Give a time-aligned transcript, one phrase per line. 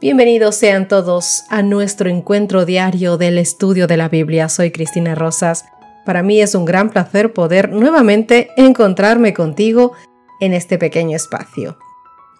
[0.00, 4.48] Bienvenidos sean todos a nuestro encuentro diario del estudio de la Biblia.
[4.48, 5.64] Soy Cristina Rosas.
[6.04, 9.92] Para mí es un gran placer poder nuevamente encontrarme contigo
[10.40, 11.78] en este pequeño espacio.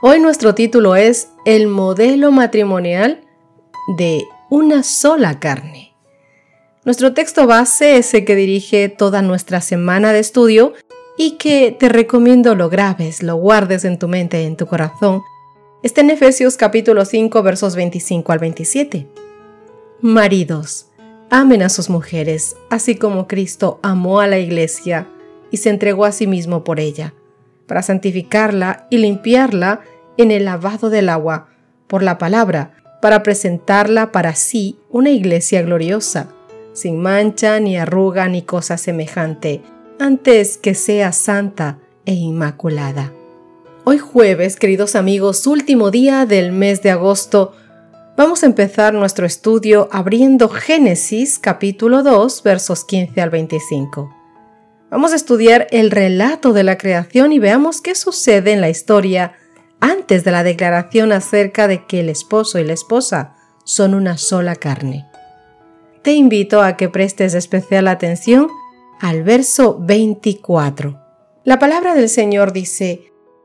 [0.03, 3.25] Hoy nuestro título es El modelo matrimonial
[3.97, 5.95] de una sola carne.
[6.85, 10.75] Nuestro texto base es el que dirige toda nuestra semana de estudio
[11.17, 15.23] y que te recomiendo lo grabes, lo guardes en tu mente, en tu corazón,
[15.85, 19.07] está en Efesios capítulo 5 versos 25 al 27.
[20.01, 20.87] Maridos,
[21.29, 25.07] amen a sus mujeres, así como Cristo amó a la iglesia
[25.51, 27.13] y se entregó a sí mismo por ella,
[27.67, 29.83] para santificarla y limpiarla
[30.17, 31.49] en el lavado del agua
[31.87, 32.73] por la palabra,
[33.03, 36.31] para presentarla para sí una iglesia gloriosa,
[36.73, 39.61] sin mancha, ni arruga, ni cosa semejante,
[40.01, 43.13] antes que sea santa e inmaculada.
[43.87, 47.53] Hoy jueves, queridos amigos, último día del mes de agosto,
[48.17, 54.11] vamos a empezar nuestro estudio abriendo Génesis capítulo 2 versos 15 al 25.
[54.91, 59.35] Vamos a estudiar el relato de la creación y veamos qué sucede en la historia
[59.81, 64.57] antes de la declaración acerca de que el esposo y la esposa son una sola
[64.57, 65.05] carne.
[66.01, 68.49] Te invito a que prestes especial atención
[69.03, 70.99] al verso 24.
[71.45, 73.11] La palabra del Señor dice,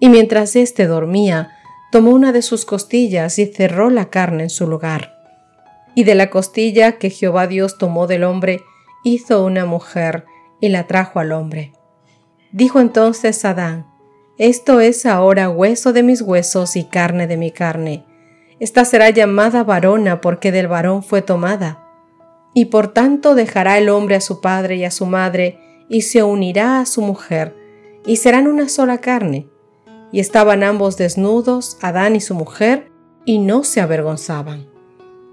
[0.00, 1.52] y mientras éste dormía,
[1.92, 5.14] tomó una de sus costillas y cerró la carne en su lugar.
[5.94, 8.62] Y de la costilla que Jehová Dios tomó del hombre,
[9.04, 10.24] hizo una mujer
[10.60, 11.72] y la trajo al hombre.
[12.52, 13.86] Dijo entonces Adán,
[14.38, 18.04] Esto es ahora hueso de mis huesos y carne de mi carne.
[18.58, 21.86] Esta será llamada varona porque del varón fue tomada.
[22.54, 26.22] Y por tanto dejará el hombre a su padre y a su madre, y se
[26.22, 27.56] unirá a su mujer,
[28.06, 29.48] y serán una sola carne.
[30.12, 32.90] Y estaban ambos desnudos, Adán y su mujer,
[33.24, 34.68] y no se avergonzaban.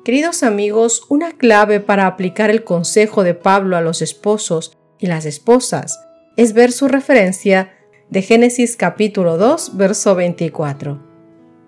[0.04, 5.26] Queridos amigos, una clave para aplicar el consejo de Pablo a los esposos y las
[5.26, 6.00] esposas
[6.38, 7.74] es ver su referencia
[8.10, 11.02] de Génesis capítulo 2, verso 24.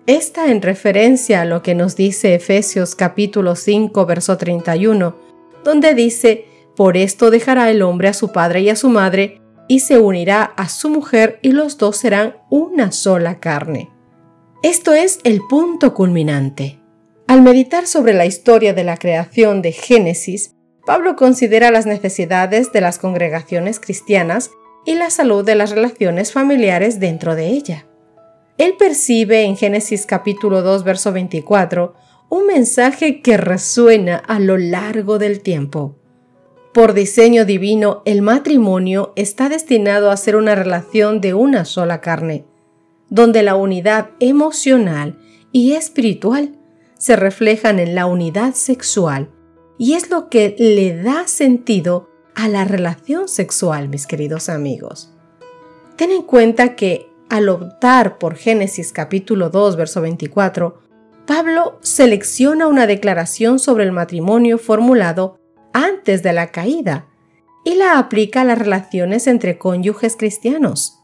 [0.06, 5.16] Esta en referencia a lo que nos dice Efesios capítulo 5, verso 31,
[5.62, 9.39] donde dice, por esto dejará el hombre a su padre y a su madre,
[9.70, 13.88] y se unirá a su mujer, y los dos serán una sola carne.
[14.64, 16.80] Esto es el punto culminante.
[17.28, 22.80] Al meditar sobre la historia de la creación de Génesis, Pablo considera las necesidades de
[22.80, 24.50] las congregaciones cristianas
[24.84, 27.86] y la salud de las relaciones familiares dentro de ella.
[28.58, 31.94] Él percibe en Génesis capítulo 2 verso 24
[32.28, 35.99] un mensaje que resuena a lo largo del tiempo.
[36.72, 42.44] Por diseño divino, el matrimonio está destinado a ser una relación de una sola carne,
[43.08, 45.18] donde la unidad emocional
[45.50, 46.56] y espiritual
[46.96, 49.30] se reflejan en la unidad sexual,
[49.78, 55.12] y es lo que le da sentido a la relación sexual, mis queridos amigos.
[55.96, 60.78] Ten en cuenta que al optar por Génesis capítulo 2, verso 24,
[61.26, 65.39] Pablo selecciona una declaración sobre el matrimonio formulado
[65.72, 67.06] antes de la caída
[67.64, 70.98] y la aplica a las relaciones entre cónyuges cristianos.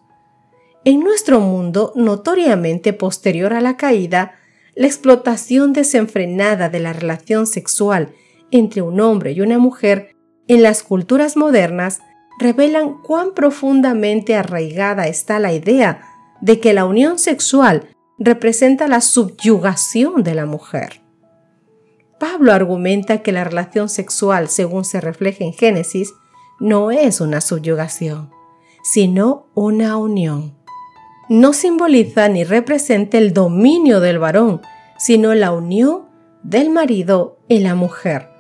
[0.84, 4.36] En nuestro mundo, notoriamente posterior a la caída,
[4.74, 8.14] la explotación desenfrenada de la relación sexual
[8.50, 10.14] entre un hombre y una mujer
[10.48, 12.00] en las culturas modernas
[12.38, 16.02] revelan cuán profundamente arraigada está la idea
[16.40, 17.88] de que la unión sexual
[18.19, 21.06] representa la subyugación de la mujer.
[22.18, 26.14] Pablo argumenta que la relación sexual, según se refleja en Génesis,
[26.58, 28.30] no es una subyugación,
[28.82, 30.56] sino una unión.
[31.28, 34.62] No simboliza ni representa el dominio del varón,
[34.96, 36.06] sino la unión
[36.42, 38.30] del marido en la mujer,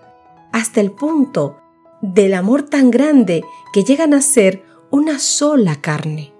[0.52, 1.58] hasta el punto
[2.00, 6.32] del amor tan grande que llegan a ser una sola carne,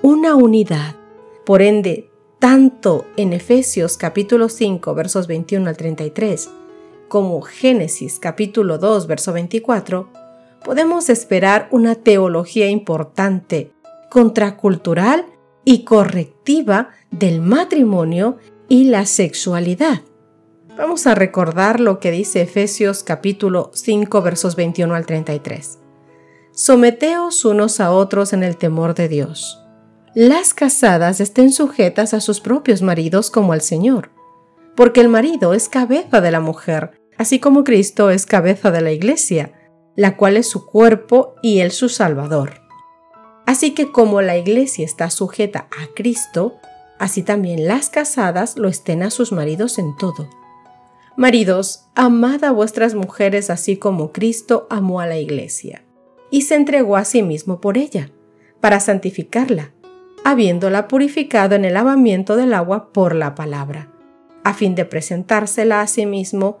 [0.00, 0.96] una unidad.
[1.44, 6.48] Por ende, tanto en Efesios capítulo 5 versos 21 al 33
[7.12, 10.08] como Génesis capítulo 2 verso 24,
[10.64, 13.70] podemos esperar una teología importante,
[14.08, 15.26] contracultural
[15.62, 20.00] y correctiva del matrimonio y la sexualidad.
[20.78, 25.80] Vamos a recordar lo que dice Efesios capítulo 5 versos 21 al 33.
[26.52, 29.62] Someteos unos a otros en el temor de Dios.
[30.14, 34.08] Las casadas estén sujetas a sus propios maridos como al Señor,
[34.74, 38.92] porque el marido es cabeza de la mujer, así como Cristo es cabeza de la
[38.92, 39.52] Iglesia,
[39.96, 42.62] la cual es su cuerpo y él su Salvador.
[43.46, 46.54] Así que como la Iglesia está sujeta a Cristo,
[46.98, 50.28] así también las casadas lo estén a sus maridos en todo.
[51.16, 55.84] Maridos, amad a vuestras mujeres así como Cristo amó a la Iglesia,
[56.30, 58.10] y se entregó a sí mismo por ella,
[58.60, 59.72] para santificarla,
[60.24, 63.92] habiéndola purificado en el lavamiento del agua por la palabra,
[64.44, 66.60] a fin de presentársela a sí mismo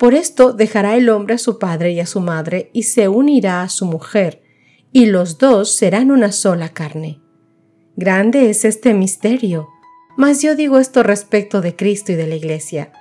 [0.00, 3.60] Por esto dejará el hombre a su padre y a su madre y se unirá
[3.60, 4.42] a su mujer,
[4.92, 7.20] y los dos serán una sola carne.
[7.96, 9.68] Grande es este misterio,
[10.16, 12.94] mas yo digo esto respecto de Cristo y de la Iglesia.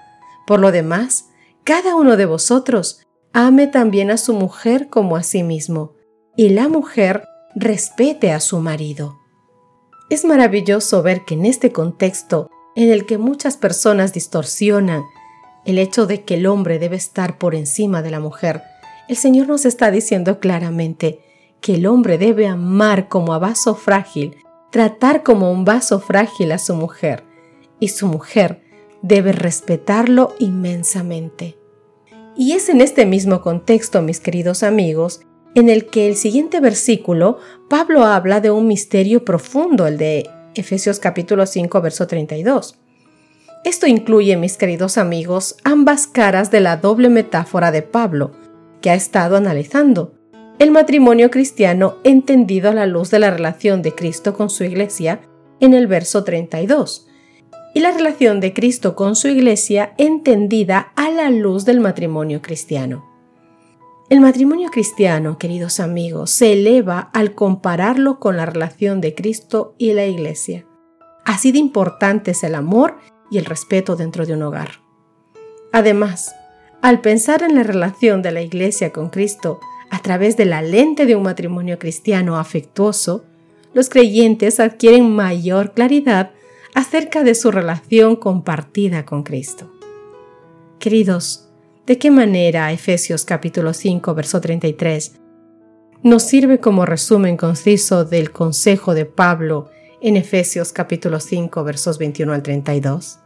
[0.46, 1.30] Por lo demás,
[1.64, 5.96] cada uno de vosotros ame también a su mujer como a sí mismo,
[6.36, 7.24] y la mujer
[7.56, 9.18] respete a su marido.
[10.10, 15.06] Es maravilloso ver que en este contexto, en el que muchas personas distorsionan
[15.70, 18.64] el hecho de que el hombre debe estar por encima de la mujer,
[19.08, 21.20] el Señor nos está diciendo claramente
[21.62, 24.38] que el hombre debe amar como a vaso frágil,
[24.72, 27.24] tratar como un vaso frágil a su mujer,
[27.80, 28.62] y su mujer
[29.02, 31.58] debe respetarlo inmensamente.
[32.36, 35.22] Y es en este mismo contexto, mis queridos amigos,
[35.56, 37.38] en el que el siguiente versículo,
[37.70, 42.80] Pablo habla de un misterio profundo, el de Efesios capítulo 5, verso 32.
[43.66, 48.32] Esto incluye, mis queridos amigos, ambas caras de la doble metáfora de Pablo,
[48.82, 50.14] que ha estado analizando.
[50.60, 55.22] El matrimonio cristiano entendido a la luz de la relación de Cristo con su iglesia
[55.60, 57.08] en el verso 32,
[57.74, 63.06] y la relación de Cristo con su iglesia entendida a la luz del matrimonio cristiano.
[64.10, 69.94] El matrimonio cristiano, queridos amigos, se eleva al compararlo con la relación de Cristo y
[69.94, 70.66] la iglesia.
[71.26, 72.98] Así de importante es el amor
[73.30, 74.82] y el respeto dentro de un hogar.
[75.72, 76.36] Además,
[76.82, 79.60] al pensar en la relación de la Iglesia con Cristo
[79.90, 83.26] a través de la lente de un matrimonio cristiano afectuoso,
[83.74, 86.32] los creyentes adquieren mayor claridad
[86.74, 89.72] acerca de su relación compartida con Cristo.
[90.80, 91.50] Queridos,
[91.86, 95.20] ¿de qué manera Efesios capítulo 5, verso 33
[96.02, 99.70] nos sirve como resumen conciso del consejo de Pablo
[100.02, 103.20] en Efesios capítulo 5 versos 21 al 32.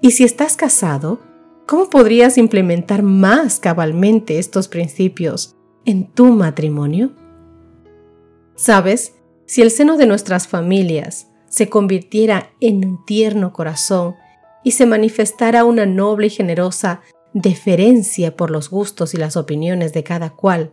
[0.00, 1.20] Y si estás casado,
[1.66, 7.12] ¿cómo podrías implementar más cabalmente estos principios en tu matrimonio?
[8.56, 9.14] Sabes,
[9.46, 14.14] si el seno de nuestras familias se convirtiera en un tierno corazón
[14.64, 17.00] y se manifestara una noble y generosa
[17.32, 20.72] deferencia por los gustos y las opiniones de cada cual,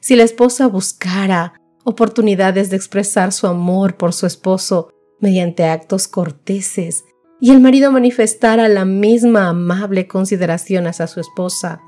[0.00, 7.04] si la esposa buscara oportunidades de expresar su amor por su esposo mediante actos corteses
[7.40, 11.80] y el marido manifestara la misma amable consideración hacia su esposa,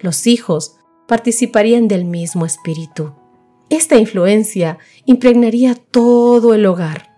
[0.00, 0.76] los hijos
[1.06, 3.12] participarían del mismo espíritu.
[3.70, 7.14] Esta influencia impregnaría todo el hogar.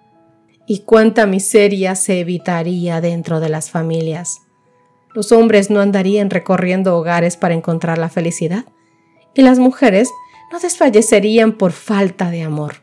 [0.67, 4.43] Y cuánta miseria se evitaría dentro de las familias.
[5.15, 8.67] Los hombres no andarían recorriendo hogares para encontrar la felicidad,
[9.35, 10.11] y las mujeres
[10.51, 12.77] no desfallecerían por falta de amor,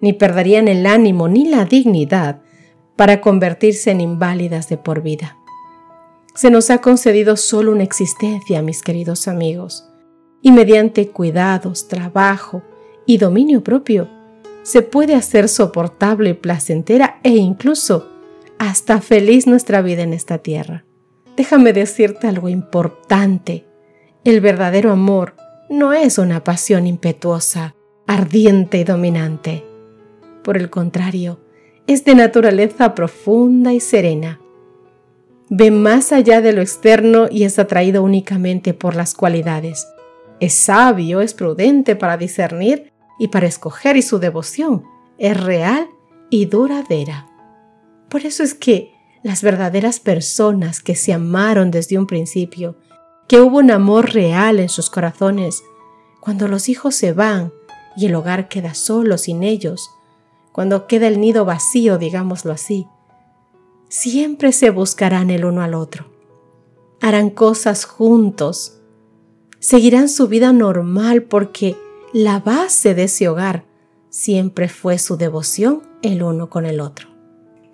[0.00, 2.40] ni perderían el ánimo ni la dignidad
[2.96, 5.36] para convertirse en inválidas de por vida.
[6.34, 9.86] Se nos ha concedido solo una existencia, mis queridos amigos,
[10.42, 12.62] y mediante cuidados, trabajo
[13.06, 14.08] y dominio propio,
[14.62, 18.08] se puede hacer soportable, placentera e incluso
[18.58, 20.84] hasta feliz nuestra vida en esta tierra.
[21.36, 23.64] Déjame decirte algo importante.
[24.24, 25.34] El verdadero amor
[25.70, 29.64] no es una pasión impetuosa, ardiente y dominante.
[30.42, 31.40] Por el contrario,
[31.86, 34.40] es de naturaleza profunda y serena.
[35.48, 39.86] Ve más allá de lo externo y es atraído únicamente por las cualidades.
[40.40, 44.84] Es sabio, es prudente para discernir y para escoger y su devoción
[45.18, 45.86] es real
[46.30, 47.28] y duradera.
[48.08, 52.76] Por eso es que las verdaderas personas que se amaron desde un principio,
[53.30, 55.62] que hubo un amor real en sus corazones,
[56.18, 57.52] cuando los hijos se van
[57.96, 59.92] y el hogar queda solo sin ellos,
[60.50, 62.88] cuando queda el nido vacío, digámoslo así,
[63.88, 66.06] siempre se buscarán el uno al otro.
[67.00, 68.80] Harán cosas juntos,
[69.60, 71.76] seguirán su vida normal porque
[72.12, 73.64] la base de ese hogar
[74.08, 77.06] siempre fue su devoción el uno con el otro.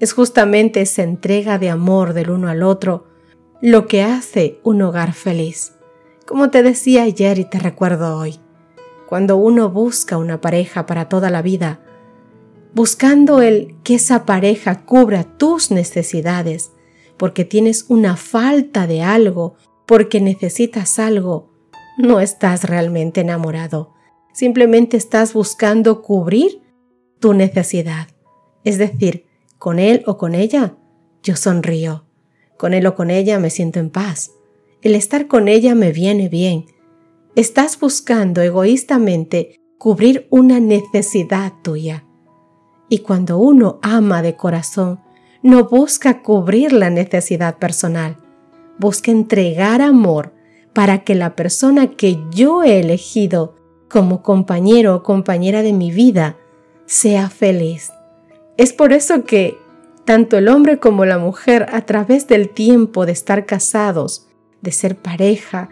[0.01, 3.16] Es justamente esa entrega de amor del uno al otro
[3.61, 5.75] lo que hace un hogar feliz.
[6.27, 8.39] Como te decía ayer y te recuerdo hoy,
[9.09, 11.81] cuando uno busca una pareja para toda la vida,
[12.75, 16.73] buscando el que esa pareja cubra tus necesidades,
[17.17, 19.55] porque tienes una falta de algo,
[19.87, 21.51] porque necesitas algo,
[21.97, 23.97] no estás realmente enamorado
[24.37, 26.61] simplemente estás buscando cubrir
[27.21, 28.09] tu necesidad.
[28.65, 29.25] Es decir,
[29.59, 30.77] con él o con ella,
[31.23, 32.06] yo sonrío.
[32.57, 34.33] Con él o con ella me siento en paz.
[34.83, 36.67] El estar con ella me viene bien.
[37.35, 42.05] Estás buscando egoístamente cubrir una necesidad tuya.
[42.89, 45.01] Y cuando uno ama de corazón,
[45.43, 48.17] no busca cubrir la necesidad personal,
[48.79, 50.33] busca entregar amor
[50.73, 53.57] para que la persona que yo he elegido
[53.89, 56.37] como compañero o compañera de mi vida
[56.87, 57.93] sea feliz.
[58.57, 59.57] Es por eso que
[60.07, 64.29] tanto el hombre como la mujer a través del tiempo de estar casados,
[64.63, 65.69] de ser pareja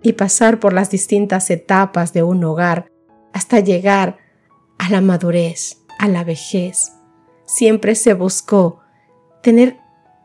[0.00, 2.86] y pasar por las distintas etapas de un hogar
[3.32, 4.18] hasta llegar
[4.78, 6.92] a la madurez, a la vejez,
[7.46, 8.80] siempre se buscó
[9.42, 9.76] tener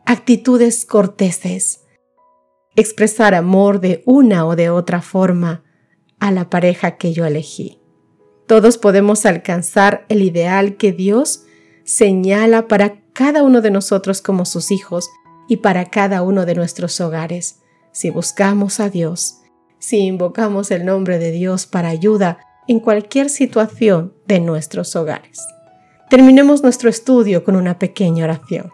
[0.06, 1.84] actitudes corteses,
[2.76, 5.64] expresar amor de una o de otra forma,
[6.20, 7.80] a la pareja que yo elegí.
[8.46, 11.44] Todos podemos alcanzar el ideal que Dios
[11.84, 15.10] señala para cada uno de nosotros como sus hijos
[15.46, 17.60] y para cada uno de nuestros hogares,
[17.92, 19.42] si buscamos a Dios,
[19.78, 25.38] si invocamos el nombre de Dios para ayuda en cualquier situación de nuestros hogares.
[26.08, 28.72] Terminemos nuestro estudio con una pequeña oración.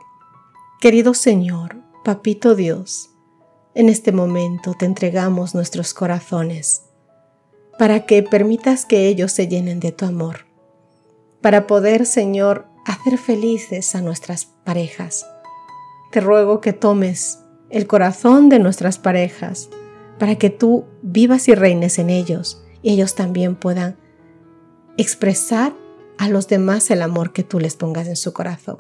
[0.81, 3.11] Querido Señor, Papito Dios,
[3.75, 6.83] en este momento te entregamos nuestros corazones
[7.81, 10.47] para que permitas que ellos se llenen de tu amor,
[11.41, 15.27] para poder, Señor, hacer felices a nuestras parejas.
[16.13, 19.69] Te ruego que tomes el corazón de nuestras parejas
[20.19, 23.97] para que tú vivas y reines en ellos y ellos también puedan
[24.97, 25.75] expresar
[26.17, 28.79] a los demás el amor que tú les pongas en su corazón.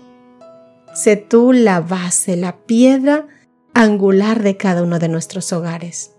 [0.94, 3.26] Sé tú la base, la piedra
[3.74, 6.12] angular de cada uno de nuestros hogares.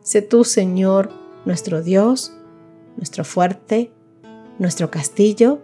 [0.00, 1.10] Sé tú, Señor,
[1.44, 2.32] nuestro Dios,
[2.96, 3.92] nuestro fuerte,
[4.58, 5.60] nuestro castillo,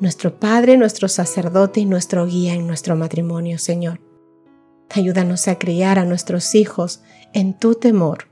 [0.00, 4.00] nuestro Padre, nuestro sacerdote y nuestro guía en nuestro matrimonio, Señor.
[4.90, 8.28] Ayúdanos a criar a nuestros hijos en tu temor.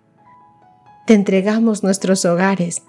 [1.07, 2.83] Te entregamos nuestros hogares